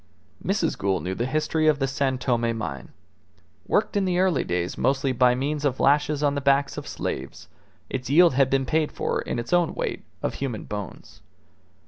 Mrs. 0.43 0.75
Gould 0.79 1.03
knew 1.03 1.13
the 1.13 1.27
history 1.27 1.67
of 1.67 1.77
the 1.77 1.85
San 1.85 2.17
Tome 2.17 2.57
mine. 2.57 2.89
Worked 3.67 3.95
in 3.95 4.05
the 4.05 4.17
early 4.17 4.43
days 4.43 4.75
mostly 4.75 5.11
by 5.11 5.35
means 5.35 5.63
of 5.63 5.79
lashes 5.79 6.23
on 6.23 6.33
the 6.33 6.41
backs 6.41 6.75
of 6.75 6.87
slaves, 6.87 7.47
its 7.87 8.09
yield 8.09 8.33
had 8.33 8.49
been 8.49 8.65
paid 8.65 8.91
for 8.91 9.21
in 9.21 9.37
its 9.37 9.53
own 9.53 9.75
weight 9.75 10.03
of 10.23 10.33
human 10.33 10.63
bones. 10.63 11.21